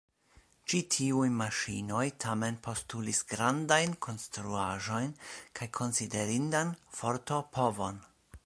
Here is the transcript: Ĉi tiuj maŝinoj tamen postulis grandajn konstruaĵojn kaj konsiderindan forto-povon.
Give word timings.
Ĉi 0.71 0.77
tiuj 0.93 1.27
maŝinoj 1.41 2.05
tamen 2.23 2.57
postulis 2.69 3.21
grandajn 3.33 3.93
konstruaĵojn 4.07 5.13
kaj 5.61 5.69
konsiderindan 5.81 6.77
forto-povon. 7.03 8.07